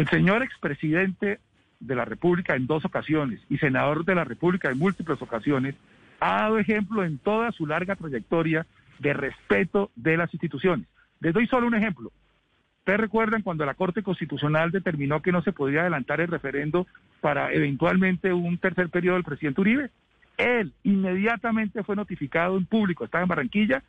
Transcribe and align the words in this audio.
El 0.00 0.08
señor 0.08 0.42
expresidente 0.42 1.40
de 1.78 1.94
la 1.94 2.06
República 2.06 2.56
en 2.56 2.66
dos 2.66 2.86
ocasiones 2.86 3.38
y 3.50 3.58
senador 3.58 4.06
de 4.06 4.14
la 4.14 4.24
República 4.24 4.70
en 4.70 4.78
múltiples 4.78 5.20
ocasiones 5.20 5.74
ha 6.20 6.40
dado 6.40 6.58
ejemplo 6.58 7.04
en 7.04 7.18
toda 7.18 7.52
su 7.52 7.66
larga 7.66 7.96
trayectoria 7.96 8.66
de 8.98 9.12
respeto 9.12 9.90
de 9.96 10.16
las 10.16 10.32
instituciones. 10.32 10.86
Les 11.20 11.34
doy 11.34 11.46
solo 11.48 11.66
un 11.66 11.74
ejemplo. 11.74 12.10
Ustedes 12.78 12.98
recuerdan 12.98 13.42
cuando 13.42 13.66
la 13.66 13.74
Corte 13.74 14.02
Constitucional 14.02 14.70
determinó 14.70 15.20
que 15.20 15.32
no 15.32 15.42
se 15.42 15.52
podía 15.52 15.82
adelantar 15.82 16.22
el 16.22 16.28
referendo 16.28 16.86
para 17.20 17.52
eventualmente 17.52 18.32
un 18.32 18.56
tercer 18.56 18.88
periodo 18.88 19.16
del 19.16 19.24
presidente 19.24 19.60
Uribe. 19.60 19.90
Él 20.38 20.72
inmediatamente 20.82 21.84
fue 21.84 21.94
notificado 21.94 22.56
en 22.56 22.64
público, 22.64 23.04
estaba 23.04 23.24
en 23.24 23.28
Barranquilla, 23.28 23.82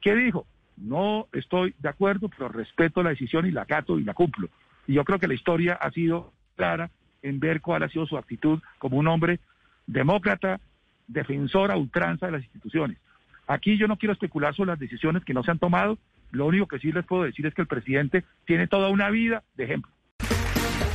que 0.00 0.16
dijo, 0.16 0.48
no 0.76 1.28
estoy 1.32 1.76
de 1.78 1.90
acuerdo, 1.90 2.28
pero 2.28 2.48
respeto 2.48 3.04
la 3.04 3.10
decisión 3.10 3.46
y 3.46 3.52
la 3.52 3.62
acato 3.62 4.00
y 4.00 4.02
la 4.02 4.14
cumplo. 4.14 4.48
Y 4.86 4.94
yo 4.94 5.04
creo 5.04 5.18
que 5.18 5.28
la 5.28 5.34
historia 5.34 5.74
ha 5.74 5.90
sido 5.90 6.32
clara 6.56 6.90
en 7.22 7.40
ver 7.40 7.60
cuál 7.60 7.82
ha 7.82 7.88
sido 7.88 8.06
su 8.06 8.16
actitud 8.16 8.60
como 8.78 8.98
un 8.98 9.08
hombre 9.08 9.40
demócrata, 9.86 10.60
defensor 11.06 11.70
a 11.70 11.76
ultranza 11.76 12.26
de 12.26 12.32
las 12.32 12.42
instituciones. 12.42 12.98
Aquí 13.46 13.76
yo 13.76 13.86
no 13.86 13.96
quiero 13.96 14.12
especular 14.12 14.54
sobre 14.54 14.70
las 14.70 14.78
decisiones 14.78 15.24
que 15.24 15.34
no 15.34 15.42
se 15.42 15.50
han 15.50 15.58
tomado, 15.58 15.98
lo 16.30 16.46
único 16.46 16.66
que 16.66 16.78
sí 16.78 16.90
les 16.92 17.04
puedo 17.04 17.22
decir 17.22 17.46
es 17.46 17.54
que 17.54 17.62
el 17.62 17.68
presidente 17.68 18.24
tiene 18.46 18.66
toda 18.66 18.88
una 18.88 19.10
vida 19.10 19.42
de 19.56 19.64
ejemplo. 19.64 19.90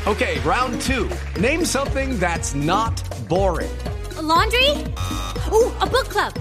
Okay, 0.06 0.40
round 0.40 0.80
two. 0.82 1.10
Name 1.40 1.66
something 1.66 2.20
that's 2.20 2.56
not 2.56 3.02
boring. 3.28 3.70
A 4.18 4.22
laundry? 4.22 4.70
Ooh, 5.52 5.72
a 5.80 5.86
book 5.86 6.10
club. 6.10 6.34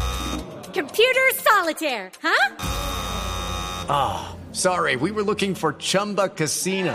Computer 0.72 1.28
solitaire, 1.34 2.10
huh? 2.22 2.54
Ah, 3.90 4.30
oh, 4.30 4.52
sorry, 4.52 4.96
we 4.96 5.10
were 5.10 5.22
looking 5.22 5.54
for 5.54 5.74
Chumba 5.74 6.28
Casino. 6.28 6.94